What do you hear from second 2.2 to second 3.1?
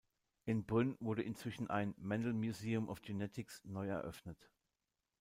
Museum of